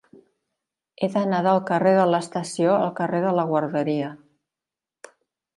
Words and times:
He 1.01 1.09
d'anar 1.15 1.41
del 1.49 1.61
carrer 1.67 1.91
de 1.99 2.07
l'Estació 2.13 2.73
al 2.79 2.91
carrer 3.01 3.23
de 3.27 3.35
la 3.41 3.47
Guarderia. 3.53 4.11